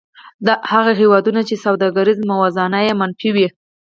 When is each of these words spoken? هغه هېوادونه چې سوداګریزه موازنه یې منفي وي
هغه 0.73 0.91
هېوادونه 1.01 1.41
چې 1.47 1.55
سوداګریزه 1.65 2.23
موازنه 2.31 2.79
یې 2.85 2.93
منفي 2.99 3.29
وي 3.35 3.47